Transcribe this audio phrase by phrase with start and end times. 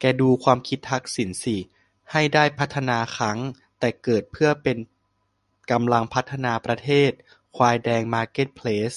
[0.00, 1.56] แกดูความคิดทักษิณสิ
[2.12, 3.38] ให้ได้พัฒนาคั้ง
[3.78, 4.78] แต่เกิดเพื่อเป็น
[5.70, 7.10] กำลังพัฒนาประเทศ
[7.56, 8.94] ควายแดงมาร์เก็ตเพลส